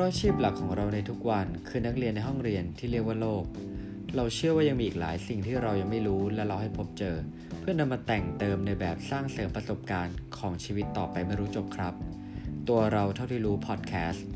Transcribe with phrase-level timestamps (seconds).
[0.00, 3.44] ราะอาชีพหลักของเราในทุกวันคือนักเรียนในห้องเรียนที่เรียกว่าโลก
[4.16, 7.16] เราเชื่อว่ายังมีอีกหลายสิ่งที่เรายังไม่รู้และเราให้พบเจอ
[7.60, 11.94] เพื่อนำมาแต่งเติมในแบบสร้างเสริมประสบการณ์ของชีวิตต่อไปไม่รู้จบครับ
[12.68, 14.26] ตัวเราเท่าที่รู้พอดแคสต์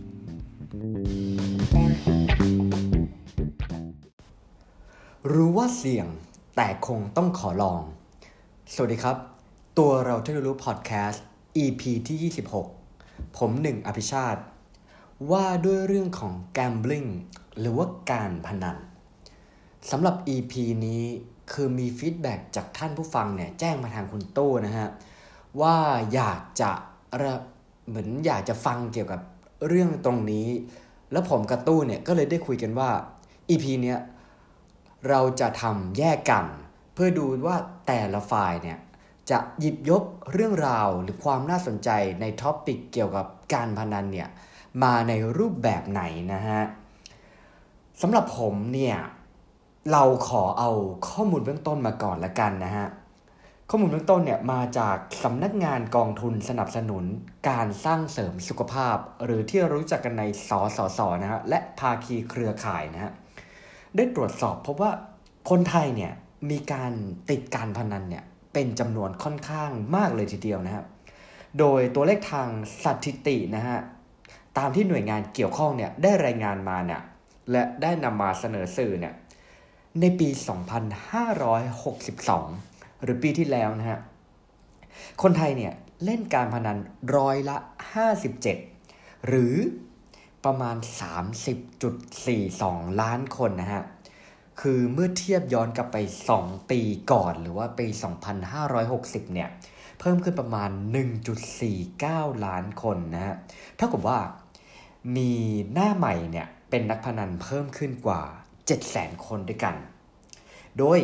[5.32, 6.06] รู้ว่าเสี่ยง
[6.56, 7.82] แต่คงต้องขอลอง
[8.74, 9.16] สวัสดีครับ
[9.78, 11.22] ตัวเราที่รู้พอดแคสต์
[11.64, 12.32] EP ที่
[12.86, 14.42] 26 ผมหนึ่งอภิชาติ
[15.30, 17.10] ว่าด้วยเรื่องของ gambling
[17.58, 18.76] หรือว่าการพนัน
[19.90, 20.52] สำหรับ EP
[20.86, 21.02] นี้
[21.52, 24.88] คือมีฟีดแบ็จากท่านผู้ฟังเนี่ยแจ้งมาทางคุณตู้นะฮะ
[25.60, 25.76] ว่า
[26.14, 26.70] อยากจะ
[27.22, 27.34] ระ
[27.88, 29.20] เหมือนอยากจะฟังเกี่ยวกับ
[29.68, 30.48] เรื่องตรงนี้
[31.12, 32.90] แล้วผมกับตู้เนี่ยก็เลยได้คุยกันว่า
[33.50, 33.98] EP เนี้ย
[35.08, 36.44] เราจะทำแยกกัน
[36.94, 38.78] เพื่อดูว่าแต่ละฝ่ายเนี่ย
[39.30, 44.28] จะหยิบยกเรื่องราวหรือความน่าสนใจในท็อปิกเกี่ยวกับการพนันเนี่ย
[44.82, 46.02] มาในรูปแบบไหน
[46.34, 46.62] นะฮะ
[48.00, 48.96] สำหรับผมเนี่ย
[49.92, 50.70] เราขอเอา
[51.08, 52.86] ข้อมูลเบื้องต้นมาก่อนละกันนะฮะ
[53.70, 57.04] ข้อมูลเบื้องต้นเนี่ยมาจากสำนักงานกองทุนสนับสนุน
[57.48, 63.12] การสร้างเสริมสุขภาพ หรือที่รู้จักกันในสสสนะฮะและภาคีเครือข่ายนะฮะ
[63.96, 64.92] ได้ตรวจสอบพบว่า
[65.50, 66.12] คนไทยเนี่ย
[66.50, 66.92] มีการ
[67.30, 70.86] ติดการพนันเนี่ยเป็นจำนวนค่อนข้างมากเลยทีเดียวนะครับ
[71.58, 72.48] โดยตัวเลขทาง
[72.84, 73.78] สถิตินะฮะ
[74.58, 77.00] ตามที่หน่วยงานเกี่ยวข้องเนี่ยได้รายงานมาเนี่ย
[77.50, 79.14] และได้นำมาเสนอสื่อเนี่ย
[80.00, 80.28] ในปี
[81.46, 83.98] 2562 หรือปีที่แล้วนะฮะ
[85.22, 85.72] คนไทยเนี่ย
[86.04, 86.78] เล่นการพนัน
[87.16, 87.56] ร้อยละ
[88.42, 89.54] 57 หรือ
[90.44, 90.76] ประมาณ
[91.88, 93.84] 30.42 ล้านคนนะฮะ
[94.60, 95.96] คือเมื่อเทียบย้อนกลับไป
[96.34, 96.80] 2 ปี
[97.12, 97.86] ก่อนหรือว่าปี
[98.60, 99.48] 2560 เนี่ย
[100.00, 100.70] เพิ่มขึ้นประมาณ
[101.52, 103.34] 1.49 ล้านคนนะฮะ
[103.76, 104.18] เท่ากับว่า
[105.16, 105.32] มี
[105.72, 108.22] หน้าใหม่เนี่ยเป็นนักพนันเพิ่มขึ้นกว่า
[108.74, 109.76] 700,000 คนด้วยกัน
[110.78, 110.98] โดย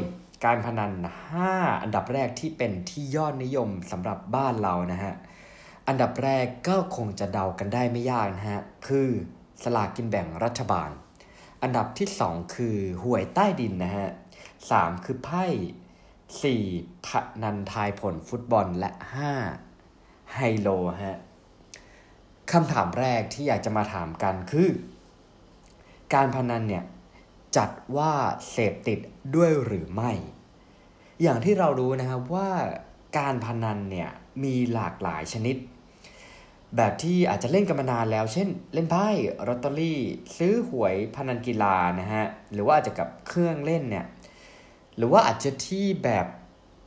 [0.45, 0.93] การพนัน
[1.39, 5.15] 5 อันดับแรกที่เป็นที่ยอดนิยมสำหรับบ้านเรานะฮะ
[5.89, 9.09] อันดับแรกก็คงจะเดากันได้ไม่ยากนะฮะ คือ
[9.63, 10.91] สลากกินแบ่งรัฐบาล
[11.63, 14.09] อันดับที่ 2 คือหวยใต้ดินนะฮะ
[14.57, 15.45] 3 คือไพ่
[16.65, 17.09] 4 พ
[17.43, 18.91] นันทายผลฟุตบอลและ
[19.63, 20.69] 5 ไฮโล
[21.05, 21.19] ฮะ
[22.53, 24.69] คำถามแรกที่อยากจะมาถามกันคือ
[26.15, 26.85] การพนันเนี่ย
[27.57, 28.13] จัดว่า
[28.51, 28.99] เสพติด
[29.35, 30.13] ด้วยหรือไม่
[31.23, 32.51] อย่างที่เรารู้นะครับว่า
[33.19, 34.11] การพนันเนี่ย
[34.45, 35.57] มีหลากหลายชนิด
[36.77, 39.09] แบบที่อาจจะเล่นกันมานานแล้ว เช่น เล่นไพ่
[39.49, 40.01] ลอตเตอรี่
[40.37, 44.07] ซื้อหวยพนันกีฬานะฮะหรือว่าอาจจะกับเครื่องเล่นเนี่ย
[44.97, 46.27] หรือว่าอาจจะที่แบบ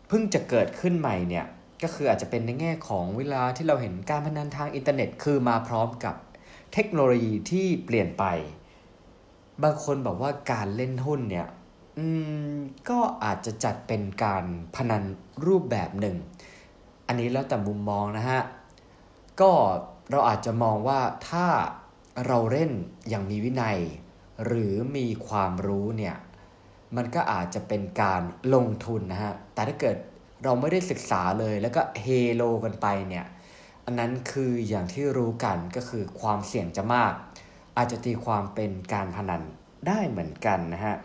[0.07, 1.45] เพิ่งจะเกิดขึ้นใหม่เนี่ย
[1.83, 6.15] ก็คืออาจจะเป็นในแง่ของเวลาที่เราเห็นการพนันทางอินเทอร์เน็ต คือมาพร้อมกับ
[6.73, 8.25] เทคโนโลยีที่เปลี่ยนไป
[9.63, 11.47] บางคนบอกว่าการเล่นหุ้นเนี่ย
[11.97, 12.05] อื
[12.53, 12.55] ม
[12.89, 14.45] ก็อาจจะจัดเป็นการ
[14.75, 15.03] พนัน
[15.45, 16.17] รูปแบบหนึ่ง
[17.07, 18.41] อันนี้แล้วแต่มุมมองนะฮะ
[19.41, 19.51] ก็
[20.11, 21.45] เราอาจจะมองว่าถ้า
[22.27, 22.71] เราเล่น
[23.09, 23.79] อย่างมีวินัย
[24.45, 26.15] หรือมีความรู้เนี่ย
[26.95, 28.21] มันก็อาจจะเป็นการ
[28.53, 29.97] ลงทุนนะฮะ แต่ถ้าเกิด
[30.43, 33.25] เราไม่ได้ศึกษาเลยแล้วก็เฮโลกันไปเนี่ย
[33.85, 37.13] อันนั้นคืออย่างที่รู้กันก็คือความเสี่ยงจะมาก
[37.77, 39.41] อาจจะตีความเป็นการพนัน
[39.87, 40.95] ได้เหมือนกันนะฮะ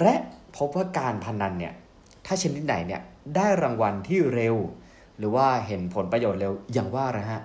[0.00, 0.14] และ
[0.56, 1.74] พบว่าการพนันเนี่ย
[2.26, 3.02] ถ้าชนิดไหนเนี่ย
[3.36, 4.56] ได้รางวัลที่เร็ว
[5.18, 7.40] หรือว่าเห็นผลประโยชน์เร็วอย่างว่านะฮะ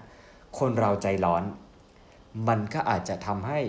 [0.59, 1.44] คนเราใจร้อน
[2.48, 3.59] มันก็อาจจะทำให้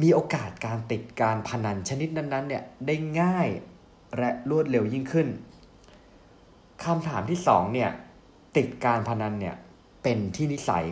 [0.00, 3.48] มีโอกาสการติดการพนันชนิดนั้นๆเนี่ยได้ง่าย
[4.18, 5.28] และรวดเร็วยิ่งขึ้น
[6.84, 7.90] คำถามที่สองเนี่ย
[8.56, 9.56] ติดการพนันเนี่ย
[10.02, 10.86] เป็นที่นิสัย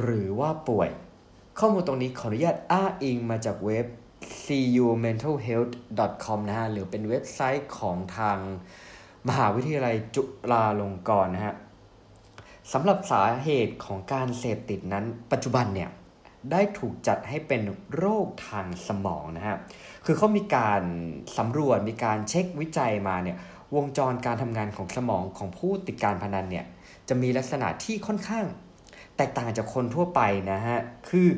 [0.00, 0.90] หรือว่าป่วย
[1.58, 3.86] ข้อมูลตรงนี้ขออนุญาตอ้างอิงมาจากเว็บ
[4.44, 8.38] cumentalhealth.com นะฮะหรือเป็นเว็บไซต์ของทาง
[9.28, 11.54] มหาวิทยาลัยจุฬาลงกรณ์นะฮะ
[12.72, 15.90] สำหรับสาเหตุของการเสพติดนั้น ปัจจุบันเนี่ย
[16.52, 17.62] ได้ถูกจัดให้เป็น
[17.96, 19.56] โรคทางสมองนะฮะ
[20.04, 20.82] คือเขามีการ
[21.38, 23.36] สำรวจมีการเช็ควิจัยมาเนี่ย
[23.76, 26.66] วงจรการทำงานของสมองของผู้ติดการพนันเนี่ย
[27.08, 28.44] จะมีลักษณะที่ค่อนข้าง
[29.16, 30.20] แตกต่างจากคนทั่วไป
[30.52, 30.78] นะฮะ
[31.08, 31.28] คือ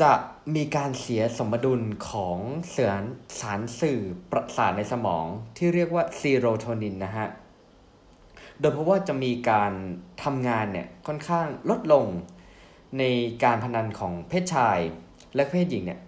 [0.00, 0.12] จะ
[0.54, 2.38] มีการเสียสมดุลของ
[2.68, 3.02] เสือน
[3.40, 4.00] สารสื่อ
[4.30, 7.26] ประสาทในสมองที่เรียกว่าซีโรโทนินนะฮะ
[8.60, 9.72] โดยเพราะว่าจะมีการ
[10.24, 12.06] ทำงานเนี่ยค่อนข้างลดลง
[12.98, 13.02] ใน
[13.44, 14.78] การพนันของเพศชาย
[15.34, 16.00] และเพศหญิงเนี่ย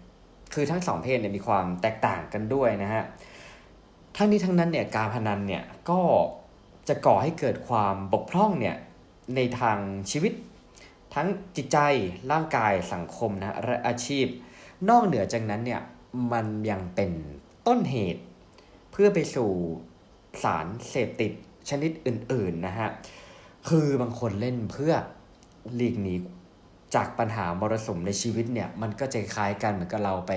[0.54, 3.04] คือทั้งสองเพศเนี่ยมีความแตกต่างกันด้วยนะฮะ
[4.16, 6.00] ทั้งนี้ทั้งนั้นเนี่ยการพนันเนี่ยก็
[6.88, 8.76] จะก่อให้เกิดความบกพร่องเนี่ย
[9.34, 9.78] ในทาง
[10.10, 10.32] ชีวิต
[11.14, 11.26] ทั้ง
[11.56, 11.78] จิตใจ
[12.30, 14.26] ร่างกายสังคมนะและอาชีพ
[14.88, 15.82] นอกเหนือจากนั้นเนี่ย
[16.32, 17.10] มันยังเป็น
[17.66, 18.22] ต้นเหตุ
[18.90, 19.50] เพื่อไปสู่
[20.42, 21.32] สารเสพติด
[21.70, 22.88] ชนิดอื่นๆนะฮะ
[23.68, 24.92] คือบางคนเล่นเพื่อ
[25.74, 26.14] หลีกหนี
[26.94, 30.32] จากปัญหามรสุมในชีวิตเนี่ยมันก็จะคล้ายกันเหมือนกับเราไป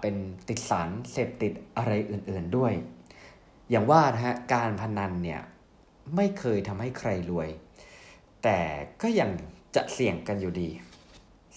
[0.00, 0.14] เป็น
[0.48, 2.72] ติดสารเสพติดอะไรอื่นๆด้วย
[3.70, 5.40] อย่างว่านะฮะการพนันเนี่ย
[6.16, 7.48] ไม่เคยทำให้ใครรวย
[8.42, 8.58] แต่
[9.02, 9.30] ก็ยัง
[9.76, 10.68] จะเสี่ยงกันอยู่ดี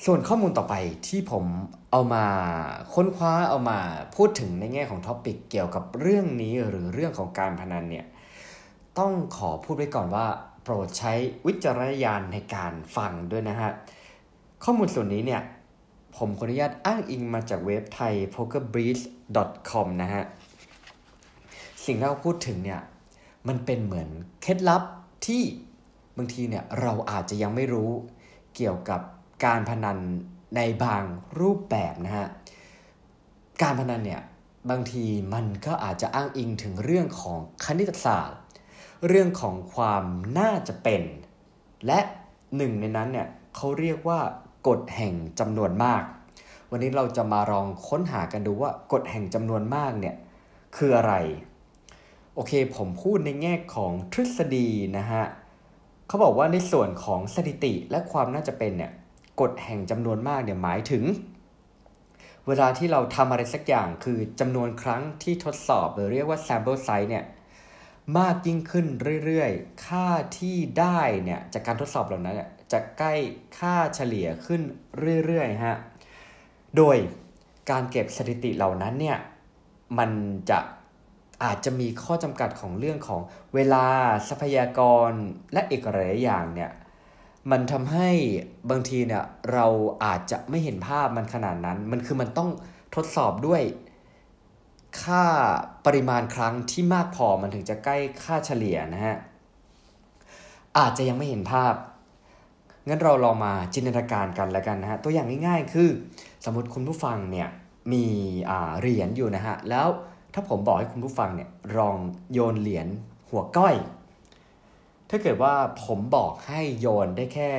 [0.06, 0.76] ส่วนข้อมูลต่อไป
[1.08, 1.46] ที่ผม
[1.92, 2.26] เอามา
[2.94, 3.80] ค้นคว้าเอามา
[4.16, 8.06] พูดถึงในแง่ของท็อปิกเกี่ยวกับเรื่องนี้หรือเรื่องของการพนันเนี่ย
[9.00, 10.28] ต้องขอพูดไว้ก่อนว่า
[10.64, 11.14] โปรดใช้
[11.46, 13.72] วิจารณญาณในการฟังด้วยนะฮะ
[14.64, 15.42] ข้อมูลส่วนนี้เนี่ย
[16.18, 20.24] ผมขออนุญาตอ้างอิงมาจากเว็บไทย pokerbreeze.com นะฮะ
[21.86, 22.82] สิ่งที่เราพูดถึงเนี่ย
[23.48, 24.10] มันเป็นเหมือน
[24.42, 24.84] เคล็ดลับ
[25.26, 25.44] ที่
[26.18, 27.92] บางทีเนี่ยเราอาจจะยังไม่รู้
[28.56, 29.02] เกี่ยวกับ
[29.46, 29.98] การพนัน
[30.56, 31.04] ในบาง
[31.40, 32.28] รูปแบบนะฮะ
[33.62, 34.22] การพนันเนี่ย
[34.70, 38.40] บางทีมันก็อาจจะอ้างอิงถึงเรื่องของคณิตศาสตร์
[39.08, 40.04] เรื่องของความ
[40.40, 41.04] น่าจะเป็น
[41.88, 42.00] และ
[42.56, 44.20] หนึ่งในนั้นเนี่ยเขาเรียกว่า
[44.68, 46.04] กฎแห่งจำนวนมาก
[46.72, 50.16] วันนี้เราจะมาลองค้นหากันดูว่ากฎแห่งจำนวนมากเนี่ย
[50.76, 51.14] คืออะไร
[52.36, 54.68] โอเคผมพูดในแง่ของทฤษฎี
[54.98, 55.24] นะฮะ
[56.08, 58.92] เขาบอกว่าในส่วนของสถิติและความน่าจะเป็นเนี่ย
[59.42, 61.04] กฎแห่งจำนวนมากเนี่ยหมายถึง
[62.48, 67.26] เวลาที่เราทำอะไรสักอย่างคือจำนวนครั้งที่ทดสอบหรือเรียกว่า sample size เนี่ย
[68.18, 68.86] มากยิ่งขึ้น
[69.26, 70.08] เรื่อยๆ ค่า
[70.38, 72.38] ที่ได้เนี่ยจากการทดสอบเหล่านั้น
[72.72, 73.14] จะใกล้
[73.58, 74.62] ค่าเฉลี่ยขึ้น
[75.26, 75.78] เรื่อยๆฮะ
[76.78, 76.98] โดย
[77.70, 79.18] การเก็บสถิติเหล่านั้นเนี่ย
[79.98, 80.12] มัน
[80.50, 80.60] จะ
[81.44, 83.22] อาจจะมีข้อจำกัดของเรื่องของ
[83.56, 83.86] เวลา
[84.28, 84.80] ทรัพยาก
[85.10, 85.12] ร
[85.54, 86.72] และอีกหลายอย่างเนี่ย
[87.52, 88.10] มันทำให้
[88.70, 89.24] บางทีเนี่ย
[89.54, 89.68] เรา
[90.06, 92.50] อาจจะไม่เห็นภาพมันขนาดนั้น มันคือมันต้อง
[92.96, 93.62] ทดสอบด้วย
[95.02, 95.24] ค่า
[95.86, 99.18] ปริมาณครั้งที่มากพอมันถึงจะใกล้ค่าเฉลี่ยนะฮะ
[100.78, 101.74] อาจจะยังไม่เห็นภาพ
[102.88, 105.90] งั้นเราลองมาจินตนาการกันแล้วกันนะฮะตัวอย่างง่าย ๆ คือ
[106.46, 107.50] สมมติคุณผู้ฟังเนี่ย
[107.92, 108.06] มี
[108.80, 109.88] เหรียญอยู่นะฮะแล้ว
[110.34, 111.98] ถ้าผมบอกให้คุณผู้ฟังเนี่ยลอง
[112.34, 112.88] โยนเหรียญ
[113.30, 113.76] หัวก้อย
[115.10, 115.54] ถ้าเกิดว่า
[115.86, 117.52] ผมบอกให้โยนได้แค่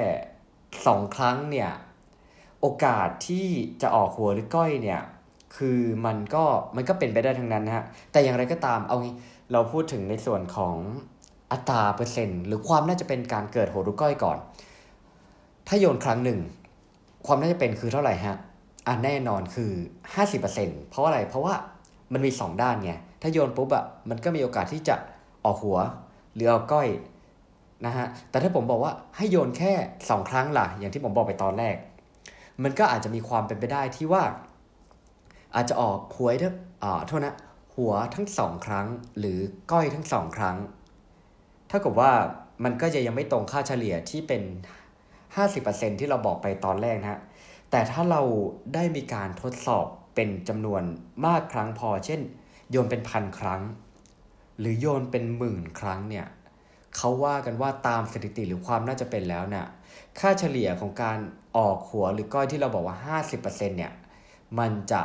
[0.87, 1.71] สองครั้งเนี่ย
[2.61, 3.47] โอกาสที่
[3.83, 5.01] จะออกหัวหรือก้อยเนี่ย
[5.57, 6.45] คือมันก็
[6.77, 9.15] มันก็เป็นไปได้ทั้งนั้นนะฮะแต่อย่างไรก็ตามเอางี้
[9.53, 10.77] เราพูดถึงในส่วนของ
[11.53, 14.39] อัตราเปอร์เซ็นต์ หรือความน่าจะเป็นการเกิดหัวหรือก้อยก่อน
[15.69, 16.39] ถ้าโยนครั้งหนึ่ง
[17.27, 18.37] ความน่าจะเป็นคือเท่าไหร่ฮะ
[18.87, 19.73] อะแน่นอนคือ
[20.31, 21.55] 50%เพราะอะไรเพราะว่า
[22.13, 22.93] มันมี 2 ด้านไง
[23.23, 24.97] ถ้าโยนปุ๊บอะมันก็มีโอกาสที่จะ
[25.45, 25.79] ออกหัว
[26.35, 26.89] หรือเอาก้อย
[27.87, 29.73] นะฮะแต่ถ้าผมบอกว่าให้โยนแค่
[30.03, 31.77] 2 ครั้งล่ะ อย่างที่ผมบอกไปตอนแรก
[32.63, 34.23] มันก็อาจจะมีความเป็นไปได้ที่ว่า
[35.55, 37.35] อาจจะออกหวยทั้งอ่าโทษนะ
[37.75, 38.87] หัวทั้งสองครั้ง
[39.19, 39.39] หรือ
[39.73, 40.57] ก้อยทั้งสองครั้ง
[41.69, 42.13] เท่ากับว่า
[42.65, 44.43] มันก็จะยังไม่ตรงค่าเฉลี่ยที่เป็น
[45.41, 47.21] 50%ที่เราบอกไปตอนแรกนะฮะ
[47.71, 48.23] แต่ถ้าเรา
[48.75, 50.83] ได้มีการทดสอบเป็นจำนวน
[51.27, 52.21] มากครั้งพอ เช่น
[52.71, 53.63] โยนเป็นพันครั้ง
[54.59, 56.27] หรือโยนเป็นหมื่นครั้งเนี่ย
[56.97, 59.67] เขาว่ากันว่าตามสถิติหรือความน่าจะเป็นแล้วเนี่ย
[60.19, 61.19] ค่าเฉลี่ยของการ
[61.57, 63.93] ออกหัวหรือก้อยที่เราบอกว่า 50%เนี่ย
[64.59, 65.03] มันจะ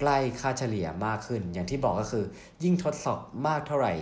[0.00, 2.24] ใกล้ค่าเฉลี่ยมากขึ้น อย่างที่บอกก็คือ
[2.62, 3.94] ยิ่งทดสอบมากเท่าไหร่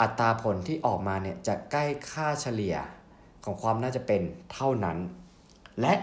[0.00, 2.76] อัตราผลที่ออกมาเนี่ยจะใกล้ค่าเฉลี่ย
[3.44, 4.98] ของความน่าจะเป็นเท่านั้น
[5.80, 5.94] และ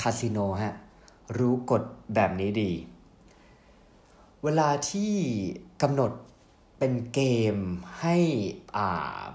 [0.00, 0.74] คาสิโนฮะ
[1.38, 1.82] รู้กฎ
[2.14, 2.72] แบบนี้ดี
[4.44, 5.12] เวลาที่
[5.82, 6.12] กำหนด
[6.78, 7.20] เป็นเก
[7.54, 7.56] ม
[8.00, 8.16] ให้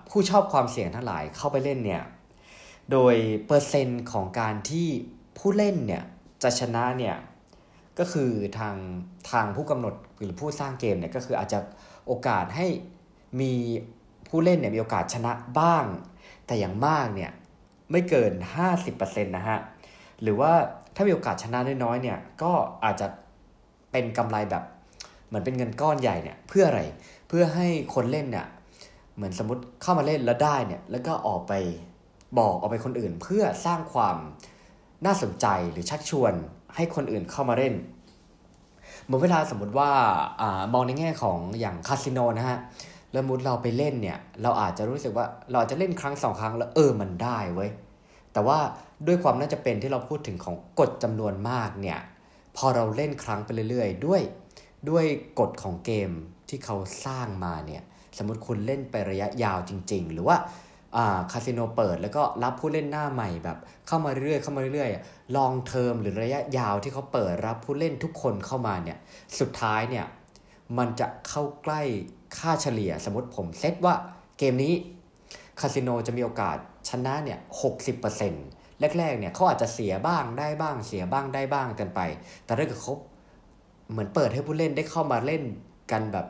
[0.09, 2.03] ผู้ชอบความเสี่ยงทั้งหลายเข้าไปเล่นเนี่ย
[2.91, 3.15] โดย
[3.45, 4.87] เปอร์เซ็นต์ของการที่
[5.37, 6.03] ผู้เล่นเนี่ย
[6.43, 7.15] จะชนะเนี่ย
[7.99, 8.75] ก็คือทาง
[9.31, 11.59] ทางผู้กำหนดหรือผู้สร้างเกมเนี่ยก็คืออาจจะ
[12.07, 12.67] โอกาสให้
[13.41, 13.53] มี
[14.27, 15.85] ผู้เล่นเนี่ยมีโอกาสชนะบ้าง
[16.49, 17.31] แต่อย่างมากเนี่ย
[17.91, 18.31] ไม่เกิน
[18.77, 19.59] 50%นะฮะ
[20.21, 20.51] หรือว่า
[20.95, 22.51] ถ้ามีโอกาสชนะน้อยๆเนี่ยก็
[22.83, 23.07] อาจจะ
[23.91, 24.63] เป็นกำไรแบบ
[25.27, 26.81] เหมือนเป็นเงินก้อนใหญ่เนี่ยเพื่ออะไร
[27.27, 28.47] เพื่อให้คนเล่นเนี่ย
[29.15, 31.53] เหมือนสมมติเข้ามาเล่นแล้วได้เนี่ยแล้วก็ออกไป
[32.39, 34.17] บอกออกไปคนอื่น เพื่อสร้างความ
[35.05, 36.33] น่าสนใจหรือชักชวน
[36.75, 37.73] ให้คนอื่นเข้ามาเล่น
[39.03, 39.91] เหมือนเวลาสมมติว่า
[40.41, 42.59] อามองในแง่ของอย่างคาสิโนนะฮะ
[43.11, 47.69] แล้วมุดเราไปเล่นเนี่ย เราอาจจะรู้สึกว่าเราจะเล่นครั้งสองครั้งแล้วเออมันได้เว้ย
[48.33, 48.59] แต่ว่า
[49.07, 51.99] ด้วยความน่าจะเป็นที่เราพูดถึงของกฎจำนวนมากเนี่ย
[52.57, 54.21] พอเราเล่นครั้งไปเรื่อยๆ ด้วย
[54.89, 55.05] ด้วย
[55.39, 56.11] กฎของเกม
[56.49, 56.75] ที่เขา
[57.05, 57.83] สร้างมาเนี่ย
[58.17, 60.37] สมมติคุณเล่นไประยะยาวจริง ๆ หรือว่า
[61.31, 68.97] คาสิโนเปิดแล้วก็รับผู้เล่นหน้าใหม่แบบ เข้ามาเรื่อยๆเข้ามาเรื่อยๆลองเทอมหรือระยะยาวที่เขาเปิดรับผู้เล่นทุกคนเข้ามาเนี่ย
[69.39, 70.05] สุดท้ายเนี่ย
[70.77, 71.81] มันจะเข้าใกล้
[72.37, 73.95] ค่าเฉลี่ยสมมติผมเซตว่า
[74.37, 74.73] เกมนี้
[75.59, 76.57] คาสิโนจะมีโอกาส
[76.89, 78.45] ชนะเนี่ยหกสิบเปอร์เซ็นต์
[78.97, 81.99] แรกๆเนี่ยเขาอาจจะเสียบ้างได้บ้าง เสียบ้างได้บ้างกันไป
[82.45, 82.93] แต่ถ้าเกิดเขา
[83.91, 85.43] เหมือนเปิดให้ผู้เล่นได้เข้ามาเล่น
[85.91, 86.27] กันแบบ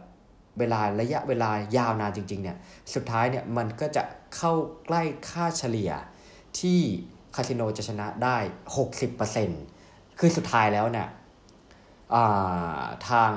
[0.60, 2.58] เวลาระยะเวลายาวนานจริงๆเนี่ย
[2.94, 4.03] สุดท้ายเนี่ยมันก็จะ
[4.36, 4.53] เข้า
[4.86, 5.91] ใกล้ค่าเฉลี่ย
[6.60, 6.79] ที่
[7.36, 8.38] คาสิโนจะชนะได้
[9.27, 11.08] 60%คือสุดท้ายแล้วเนี่ย
[13.10, 13.32] ทาง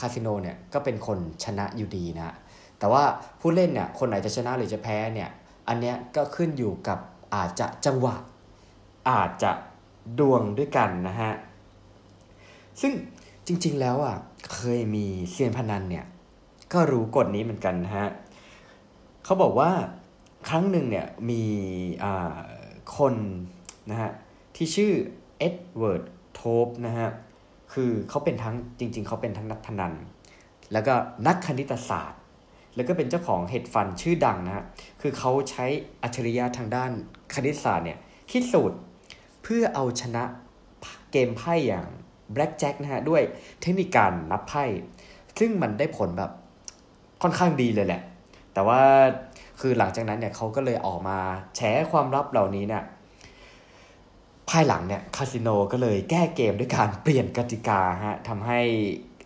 [0.00, 2.34] คาสิโนเนี่ยก็เป็นคนชนะอยู่ดีนะ
[2.78, 3.04] แต่ว่า
[3.40, 5.30] ผู้เล่นเนี่ยคนไหนจะชนะหรือจะแพ้เนี่ย
[5.68, 6.98] อันเนี้ยก็ขึ้นอยู่กับ
[7.34, 8.16] อาจจะจังหวะ
[9.10, 9.52] อาจจะ
[10.18, 11.32] ดวงด้วยกันนะฮะ
[12.80, 12.92] ซึ่ง
[13.46, 14.16] จริงๆแล้วอะ
[14.54, 16.04] เคยมีเซียนพนันเนี่ย
[16.72, 18.08] ก็รู้กฎนี้เหมือนกันนะฮะ
[19.24, 19.70] เขาบอกว่า
[20.48, 21.42] ครั้งหนึ่งเนี่ยมี
[22.96, 23.14] คน
[23.90, 24.10] นะฮะ
[24.56, 24.92] ที่ชื่อ
[25.38, 27.08] Edward Thorp นะฮะ
[27.72, 29.92] คือเขาเป็นทั้งจริง ๆ เขาเป็นทั้งนักพนัน
[30.72, 30.94] แล้วก็
[31.26, 32.20] นักคณิตศาสตร์
[32.74, 34.64] แล้วก็เป็นเจ้าของ hedge fund ชื่อดังนะฮะ
[35.00, 35.66] คือเขาใช้
[36.02, 36.90] อัจฉริยะทางด้าน
[37.34, 37.98] คณิตศาสตร์เนี่ย
[38.30, 38.76] คิดสูตร
[39.42, 40.24] เพื่อเอาชนะ
[41.12, 41.86] เกมไพ่อย่าง
[42.34, 43.22] Black Jack นะฮะด้วย
[43.60, 44.64] เทคนิคการนับไพ่
[45.38, 46.30] ซึ่งมันได้ผลแบบ
[47.22, 48.02] ค่อนข้างดีเลยแหละ
[48.54, 48.80] แต่ว่า
[49.60, 51.18] คือหลังจากนั้นเนี่ยเขาก็เลยออกมา
[51.56, 52.82] แฉความลับเหล่านี้เนี่ย
[54.50, 58.60] ภายหลังเนี่ยคาสิโนก็เลยแก้เกมด้วยการเปลี่ยนกติกาฮะทำให้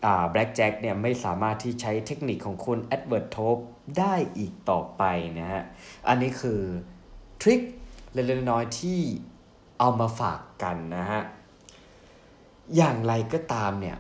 [0.05, 3.57] อ่า Black Jack เนี่ยไม่สามารถที่ใช้เทคนิคของคุณ Edward Thorp
[3.99, 5.03] ได้อีกต่อไป
[5.41, 5.63] นะฮะ
[6.09, 6.61] อันนี้คือ
[7.41, 7.61] trick
[8.13, 9.01] เล็กๆน้อยๆที่
[9.79, 11.23] เอามาฝากกันนะฮะ
[12.77, 13.97] อย่างไรก็ตามเนี่ย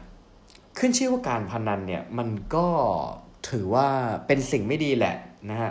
[0.79, 2.69] ขึ้นชื่อว่าการพนันเนี่ย มันก็
[3.49, 3.89] ถือว่า
[4.27, 5.17] เป็นสิ่งไม่ดีแหละ
[5.50, 5.71] นะฮะ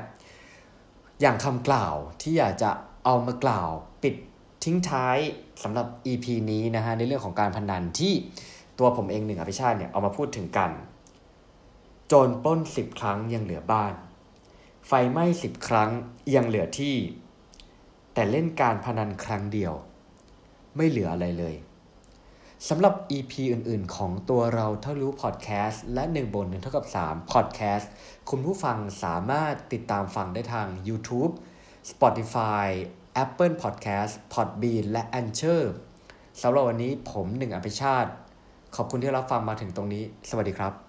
[1.21, 2.71] อย่างคำกล่าวที่อยากจะ
[3.05, 3.69] เอามากล่าว
[4.03, 4.15] ปิด
[4.63, 5.17] ทิ้งท้าย
[5.63, 8.13] สำหรับ EP นี้นะฮะในเรื่องของการพนันที่
[8.79, 10.71] ตัวผมเองหนึ่งอภิชาติเนี่ยเอามาพูดถึงกัน
[12.07, 13.93] โจรปล้นสิบครั้งยังเหลือบ้าน
[14.87, 15.89] ไฟไหม้สิบครั้ง
[16.35, 16.95] ยังเหลือที่
[18.13, 19.73] แต่เล่นการพนันครั้งเดียว
[20.75, 21.55] ไม่เหลืออะไรเลย
[22.69, 27.89] สำหรับ EP อื่น ๆ ของตัวเราเท่ารู้พอดแคสต์และ1บน1เท่ากับ3พอดแคสต์
[28.29, 31.33] คุณผู้ฟังสามารถติดตามฟังได้ทาง YouTube
[31.91, 32.67] Spotify
[33.23, 35.63] Apple Podcast Podbean และ Anchor
[36.41, 38.11] สำหรับวันนี้ผมหนึ่งอภิชาติ
[38.75, 40.88] ขอบคุณที่รับฟังมาถึงตรงนี้ สวัสดีครับ